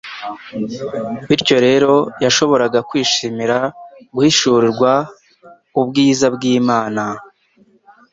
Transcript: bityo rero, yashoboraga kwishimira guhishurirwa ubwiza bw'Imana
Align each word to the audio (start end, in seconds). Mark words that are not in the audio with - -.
bityo 1.27 1.55
rero, 1.65 1.93
yashoboraga 2.23 2.79
kwishimira 2.89 3.57
guhishurirwa 4.13 4.91
ubwiza 5.81 6.25
bw'Imana 6.35 7.03